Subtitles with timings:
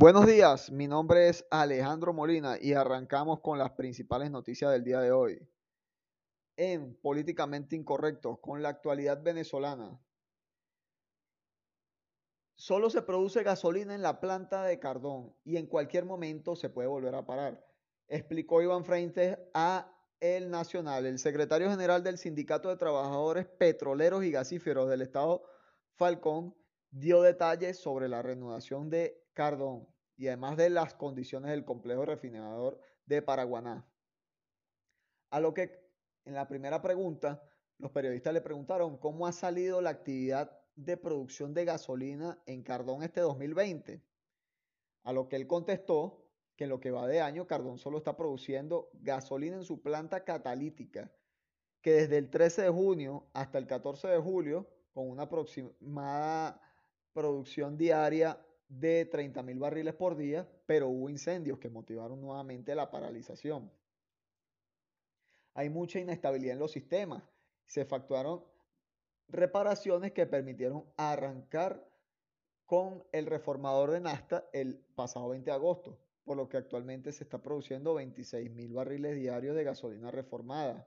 [0.00, 5.00] Buenos días, mi nombre es Alejandro Molina y arrancamos con las principales noticias del día
[5.00, 5.44] de hoy.
[6.56, 10.00] En Políticamente Incorrecto, con la actualidad venezolana.
[12.54, 16.86] Solo se produce gasolina en la planta de Cardón y en cualquier momento se puede
[16.86, 17.66] volver a parar,
[18.06, 24.30] explicó Iván Frentes a El Nacional, el secretario general del Sindicato de Trabajadores Petroleros y
[24.30, 25.42] Gasíferos del Estado,
[25.96, 26.54] Falcón,
[26.92, 29.86] dio detalles sobre la reanudación de Cardón
[30.18, 33.88] y además de las condiciones del complejo refinador de Paraguaná.
[35.30, 35.88] A lo que
[36.24, 37.42] en la primera pregunta
[37.78, 43.04] los periodistas le preguntaron cómo ha salido la actividad de producción de gasolina en Cardón
[43.04, 44.02] este 2020.
[45.04, 46.24] A lo que él contestó
[46.56, 50.24] que en lo que va de año Cardón solo está produciendo gasolina en su planta
[50.24, 51.12] catalítica,
[51.80, 56.60] que desde el 13 de junio hasta el 14 de julio, con una aproximada
[57.12, 62.90] producción diaria de 30 mil barriles por día, pero hubo incendios que motivaron nuevamente la
[62.90, 63.70] paralización.
[65.54, 67.22] Hay mucha inestabilidad en los sistemas.
[67.66, 68.44] Se facturaron
[69.28, 71.88] reparaciones que permitieron arrancar
[72.66, 77.24] con el reformador de Nasta el pasado 20 de agosto, por lo que actualmente se
[77.24, 80.86] está produciendo 26 mil barriles diarios de gasolina reformada.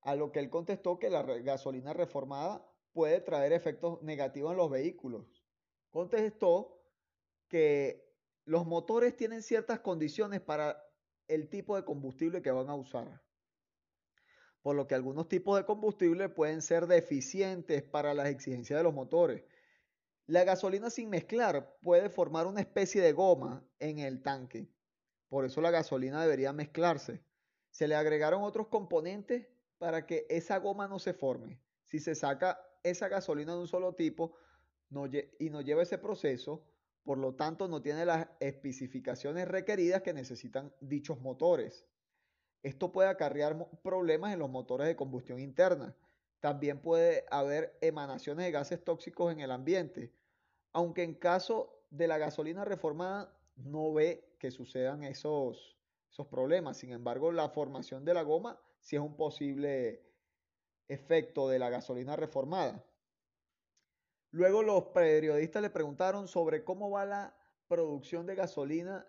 [0.00, 4.70] A lo que él contestó que la gasolina reformada puede traer efectos negativos en los
[4.70, 5.37] vehículos,
[5.90, 6.82] contestó
[7.48, 8.08] que
[8.44, 10.82] los motores tienen ciertas condiciones para
[11.28, 13.22] el tipo de combustible que van a usar.
[14.62, 18.94] Por lo que algunos tipos de combustible pueden ser deficientes para las exigencias de los
[18.94, 19.44] motores.
[20.26, 24.70] La gasolina sin mezclar puede formar una especie de goma en el tanque.
[25.28, 27.22] Por eso la gasolina debería mezclarse.
[27.70, 29.46] Se le agregaron otros componentes
[29.78, 31.60] para que esa goma no se forme.
[31.84, 34.36] Si se saca esa gasolina de un solo tipo,
[34.90, 36.64] y no lleva ese proceso,
[37.04, 41.86] por lo tanto no tiene las especificaciones requeridas que necesitan dichos motores.
[42.62, 45.96] Esto puede acarrear problemas en los motores de combustión interna.
[46.40, 50.12] También puede haber emanaciones de gases tóxicos en el ambiente,
[50.72, 55.76] aunque en caso de la gasolina reformada no ve que sucedan esos,
[56.10, 56.76] esos problemas.
[56.76, 60.02] Sin embargo, la formación de la goma sí es un posible
[60.88, 62.84] efecto de la gasolina reformada.
[64.30, 67.34] Luego los periodistas le preguntaron sobre cómo va la
[67.66, 69.06] producción de gasolina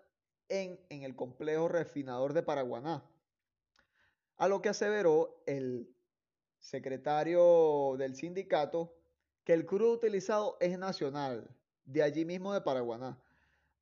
[0.48, 3.04] en, el complejo refinador de Paraguaná.
[4.36, 5.94] A lo que aseveró el
[6.58, 8.94] secretario del sindicato
[9.44, 11.48] que el crudo utilizado es nacional,
[11.84, 13.18] de allí mismo de Paraguaná.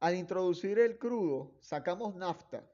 [0.00, 2.69] Al introducir el crudo, sacamos nafta.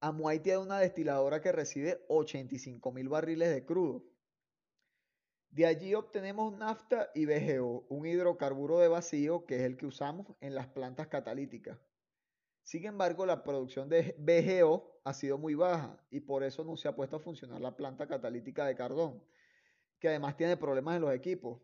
[0.00, 4.02] Amuay tiene una destiladora que recibe 85 mil barriles de crudo.
[5.52, 10.26] De allí obtenemos nafta y VGO, un hidrocarburo de vacío que es el que usamos
[10.40, 11.78] en las plantas catalíticas.
[12.62, 16.88] Sin embargo, la producción de VGO ha sido muy baja y por eso no se
[16.88, 19.22] ha puesto a funcionar la planta catalítica de Cardón,
[19.98, 21.60] que además tiene problemas en los equipos.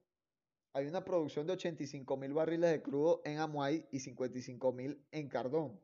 [0.74, 5.28] Hay una producción de 85 mil barriles de crudo en Amuay y 55 mil en
[5.30, 5.80] Cardón,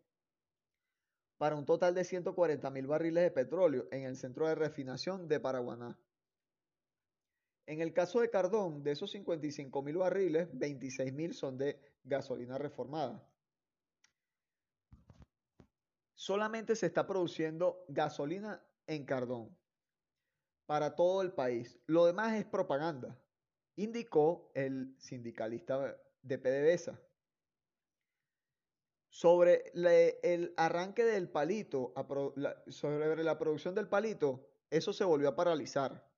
[1.38, 5.41] para un total de 140 mil barriles de petróleo en el centro de refinación de
[5.41, 5.98] Paraguaná.
[7.66, 12.58] En el caso de Cardón, de esos 55 mil barriles, 26 mil son de gasolina
[12.58, 13.26] reformada.
[16.14, 19.56] Solamente se está produciendo gasolina en Cardón
[20.66, 21.78] para todo el país.
[21.86, 23.19] Lo demás es propaganda,
[23.76, 27.00] indicó el sindicalista de PDVSA.
[29.08, 29.70] Sobre
[30.22, 31.94] el arranque del palito,
[32.69, 36.13] sobre la producción del palito, eso se volvió a paralizar.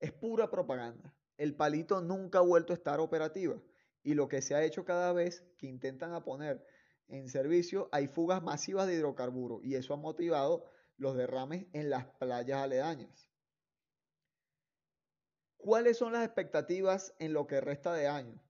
[0.00, 1.14] Es pura propaganda.
[1.36, 3.60] El palito nunca ha vuelto a estar operativa
[4.02, 6.64] y lo que se ha hecho cada vez que intentan a poner
[7.08, 12.04] en servicio hay fugas masivas de hidrocarburos y eso ha motivado los derrames en las
[12.04, 13.30] playas aledañas.
[15.56, 18.40] ¿Cuáles son las expectativas en lo que resta de año?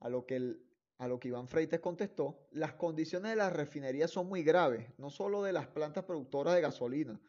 [0.00, 0.56] A lo que,
[0.98, 5.10] a lo que Iván Freites contestó, las condiciones de las refinerías son muy graves, no
[5.10, 7.20] solo de las plantas productoras de gasolina,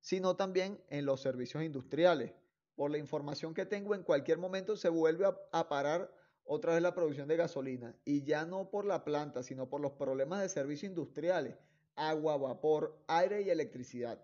[0.00, 2.32] sino también en los servicios industriales,
[2.80, 6.10] por la información que tengo, en cualquier momento se vuelve a, parar
[6.44, 7.94] otra vez la producción de gasolina.
[8.06, 11.58] Y ya no por la planta, sino por los problemas de servicios industriales,
[11.94, 14.18] agua, vapor, aire y electricidad.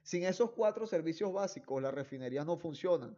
[0.00, 3.14] Sin esos cuatro servicios básicos, las refinerías no funcionan.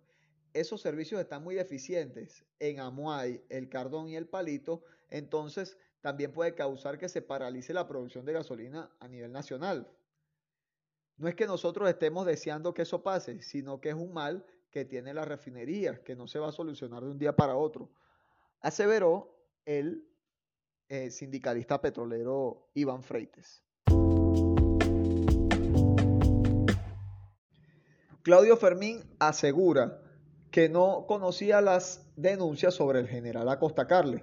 [0.55, 6.57] Esos servicios están muy deficientes en Amuay, el Cardón y el Palito, entonces también puede
[6.57, 9.89] causar que se paralice la producción de gasolina a nivel nacional.
[11.17, 14.85] No es que nosotros estemos deseando que eso pase, sino que es un mal que
[14.85, 17.91] tiene la refinería, que no se va a solucionar de un día para otro.
[18.61, 20.07] Aseveró el
[20.89, 23.65] eh, sindicalista petrolero Iván Freites.
[28.23, 30.03] Claudio Fermín asegura
[30.51, 34.23] que no conocía las denuncias sobre el general Acosta Carles.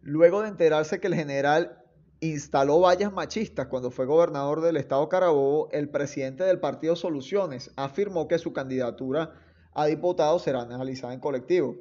[0.00, 1.81] Luego de enterarse que el general
[2.22, 8.28] instaló vallas machistas cuando fue gobernador del estado Carabobo, el presidente del partido Soluciones afirmó
[8.28, 9.34] que su candidatura
[9.74, 11.76] a diputado será analizada en colectivo.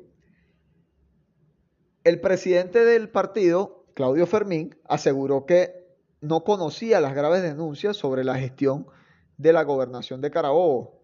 [2.04, 5.86] El presidente del partido, Claudio Fermín, aseguró que
[6.22, 8.88] no conocía las graves denuncias sobre la gestión
[9.38, 11.04] de la gobernación de Carabobo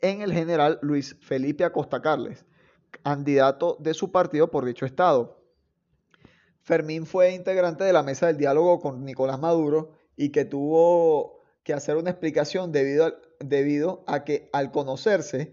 [0.00, 2.46] en el general Luis Felipe Acosta Carles,
[3.02, 5.39] candidato de su partido por dicho estado.
[6.62, 11.72] Fermín fue integrante de la mesa del diálogo con Nicolás Maduro y que tuvo que
[11.72, 15.52] hacer una explicación debido debido a que al conocerse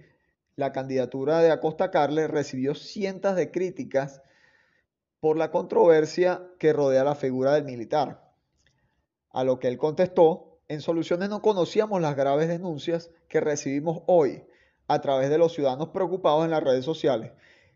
[0.55, 4.21] la candidatura de Acosta Carles recibió cientos de críticas
[5.19, 8.31] por la controversia que rodea la figura del militar.
[9.29, 14.43] A lo que él contestó, en Soluciones no conocíamos las graves denuncias que recibimos hoy
[14.87, 17.31] a través de los ciudadanos preocupados en las redes sociales,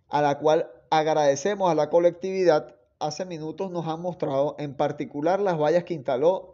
[0.10, 2.76] a la cual agradecemos a la colectividad.
[3.02, 6.54] Hace minutos nos han mostrado en particular las vallas que instaló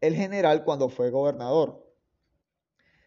[0.00, 1.88] el general cuando fue gobernador.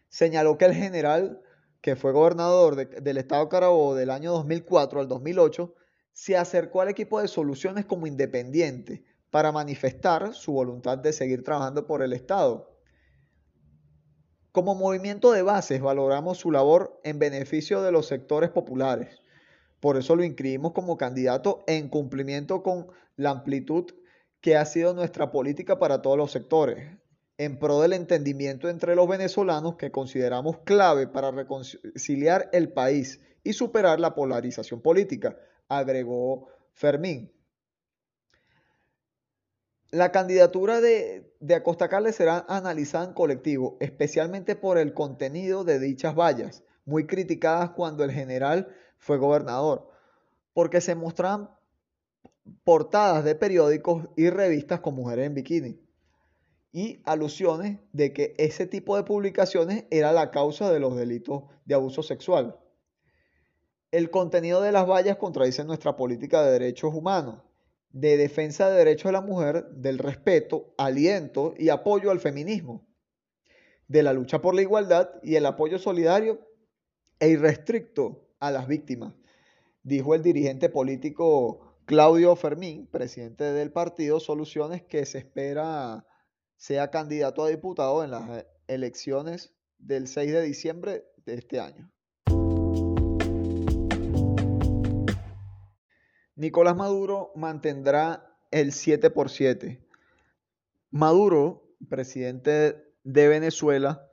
[0.08, 1.42] Señaló que el general,
[1.82, 5.74] que fue gobernador del estado Carabobo del año 2004 al 2008,
[6.12, 11.86] se acercó al equipo de soluciones como independiente para manifestar su voluntad de seguir trabajando
[11.86, 12.74] por el Estado.
[14.52, 19.20] Como movimiento de bases valoramos su labor en beneficio de los sectores populares.
[19.80, 23.86] Por eso lo inscribimos como candidato en cumplimiento con la amplitud
[24.40, 26.96] que ha sido nuestra política para todos los sectores,
[27.36, 33.52] en pro del entendimiento entre los venezolanos que consideramos clave para reconciliar el país y
[33.52, 35.38] superar la polarización política,
[35.68, 37.32] agregó Fermín.
[39.90, 45.78] La candidatura de, de Acosta Carles será analizada en colectivo, especialmente por el contenido de
[45.78, 49.88] dichas vallas, muy criticadas cuando el general fue gobernador,
[50.52, 51.50] porque se mostraban
[52.64, 55.80] portadas de periódicos y revistas con mujeres en bikini
[56.72, 61.74] y alusiones de que ese tipo de publicaciones era la causa de los delitos de
[61.74, 62.58] abuso sexual.
[63.90, 67.42] El contenido de las vallas contradice nuestra política de derechos humanos,
[67.90, 72.86] de defensa de derechos de la mujer, del respeto, aliento y apoyo al feminismo,
[73.86, 76.46] de la lucha por la igualdad y el apoyo solidario
[77.18, 79.14] e irrestricto a las víctimas,
[79.82, 86.04] dijo el dirigente político Claudio Fermín, presidente del partido Soluciones, que se espera
[86.58, 91.90] sea candidato a diputado en las elecciones del 6 de diciembre de este año.
[96.34, 99.84] Nicolás Maduro mantendrá el 7 por 7.
[100.90, 104.10] Maduro, presidente de Venezuela,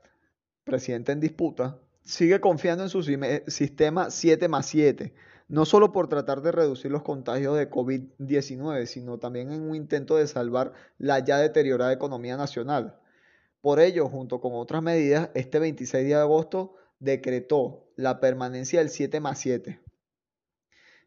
[0.63, 5.13] presidente en disputa, sigue confiando en su sistema 7 más 7,
[5.47, 10.15] no solo por tratar de reducir los contagios de COVID-19, sino también en un intento
[10.15, 12.99] de salvar la ya deteriorada economía nacional.
[13.61, 19.19] Por ello, junto con otras medidas, este 26 de agosto decretó la permanencia del 7
[19.19, 19.81] más 7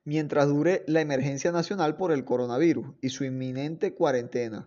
[0.08, 4.66] mientras dure la emergencia nacional por el coronavirus y su inminente cuarentena.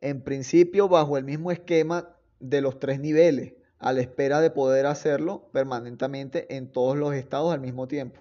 [0.00, 4.86] En principio, bajo el mismo esquema de los tres niveles, a la espera de poder
[4.86, 8.20] hacerlo permanentemente en todos los estados al mismo tiempo.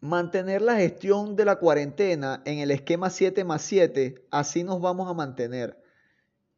[0.00, 5.08] Mantener la gestión de la cuarentena en el esquema 7 más 7, así nos vamos
[5.10, 5.82] a mantener.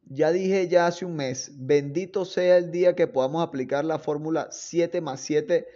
[0.03, 4.49] Ya dije ya hace un mes, bendito sea el día que podamos aplicar la fórmula
[4.51, 5.67] 7 más 7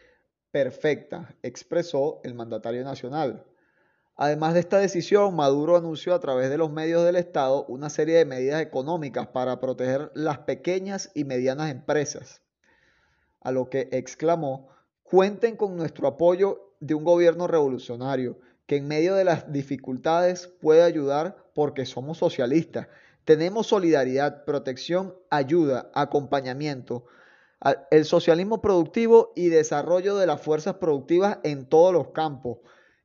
[0.51, 3.45] perfecta, expresó el mandatario nacional.
[4.15, 8.17] Además de esta decisión, Maduro anunció a través de los medios del Estado una serie
[8.17, 12.41] de medidas económicas para proteger las pequeñas y medianas empresas,
[13.41, 14.69] a lo que exclamó,
[15.01, 20.83] cuenten con nuestro apoyo de un gobierno revolucionario que en medio de las dificultades puede
[20.83, 22.87] ayudar porque somos socialistas.
[23.25, 27.05] Tenemos solidaridad, protección, ayuda, acompañamiento,
[27.91, 32.57] el socialismo productivo y desarrollo de las fuerzas productivas en todos los campos,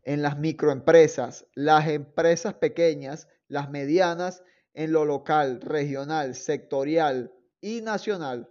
[0.05, 4.43] en las microempresas, las empresas pequeñas, las medianas,
[4.75, 8.49] en lo local, regional, sectorial y nacional,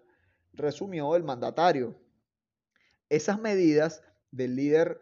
[0.53, 1.99] resumió el mandatario.
[3.09, 4.99] Esas medidas del líder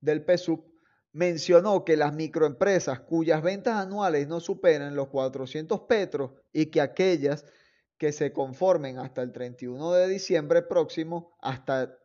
[0.00, 0.64] del PSUV
[1.12, 7.46] mencionó que las microempresas cuyas ventas anuales no superan los 400 petros y que aquellas
[7.96, 11.96] que se conformen hasta el 31 de diciembre próximo, hasta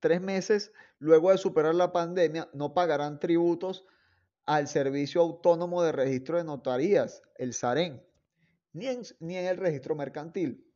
[0.00, 3.86] tres meses luego de superar la pandemia, no pagarán tributos
[4.46, 8.02] al Servicio Autónomo de Registro de Notarías, el SAREN,
[8.72, 10.66] ni en, ni en el registro mercantil.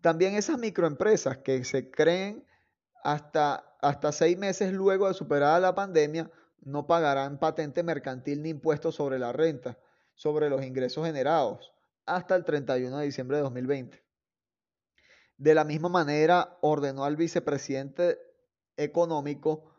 [0.00, 2.44] También esas microempresas que se creen
[3.04, 6.30] hasta, hasta seis meses luego de superada la pandemia
[6.62, 9.78] no pagarán patente mercantil ni impuestos sobre la renta,
[10.14, 11.72] sobre los ingresos generados,
[12.06, 14.09] hasta el 31 de diciembre de 2020.
[15.40, 18.18] De la misma manera, ordenó al vicepresidente
[18.76, 19.72] económico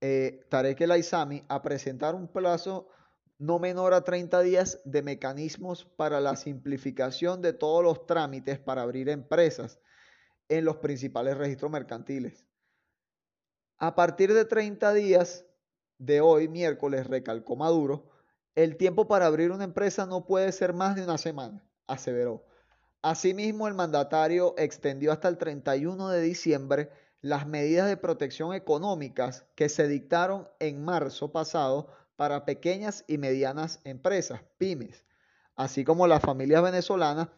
[0.00, 2.88] eh, Tarek El Aizami a presentar un plazo
[3.38, 8.82] no menor a 30 días de mecanismos para la simplificación de todos los trámites para
[8.82, 9.80] abrir empresas
[10.48, 12.46] en los principales registros mercantiles.
[13.78, 15.44] A partir de 30 días
[15.98, 18.12] de hoy, miércoles, recalcó Maduro,
[18.54, 22.44] el tiempo para abrir una empresa no puede ser más de una semana, aseveró.
[23.02, 26.90] Asimismo, el mandatario extendió hasta el 31 de diciembre
[27.20, 33.80] las medidas de protección económicas que se dictaron en marzo pasado para pequeñas y medianas
[33.82, 35.04] empresas, pymes,
[35.56, 37.28] así como las familias venezolanas,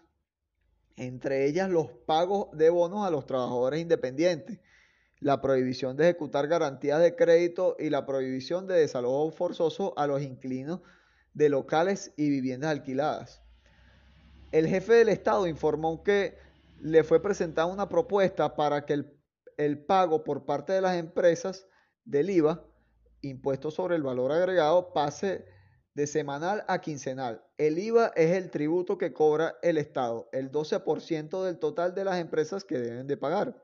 [0.97, 4.61] entre ellas los pagos de bonos a los trabajadores independientes,
[5.21, 10.21] la prohibición de ejecutar garantías de crédito y la prohibición de desalojo forzoso a los
[10.21, 10.81] inquilinos
[11.33, 13.44] de locales y viviendas alquiladas.
[14.55, 16.39] El jefe del Estado informó que
[16.79, 19.05] le fue presentada una propuesta para que
[19.57, 21.67] el, pago por parte de las empresas
[22.05, 22.65] del IVA
[23.21, 25.45] impuesto sobre el valor agregado pase
[25.95, 27.45] de semanal a quincenal.
[27.59, 32.21] El IVA es el tributo que cobra el Estado, el 12% del total de las
[32.21, 33.61] empresas que deben de pagar.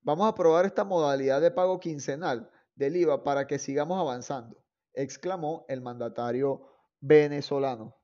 [0.00, 4.56] Vamos a probar esta modalidad de pago quincenal del IVA para que sigamos avanzando,
[4.94, 6.66] exclamó el mandatario
[7.02, 7.94] venezolano.